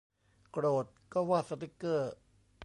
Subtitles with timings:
[0.51, 2.13] โกรธก็วาดสติกเกอร์